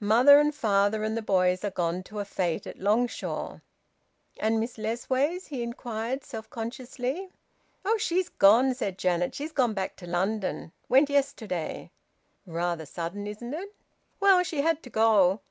[0.00, 3.60] Father and mother and the boys are gone to a fete at Longshaw."
[4.40, 7.28] "And Miss Lessways?" he inquired self consciously.
[7.84, 7.98] "Oh!
[7.98, 9.34] She's gone," said Janet.
[9.34, 10.72] "She's gone back to London.
[10.88, 11.90] Went yesterday."
[12.46, 13.74] "Rather sudden, isn't it?"
[14.18, 15.42] "Well, she had to go."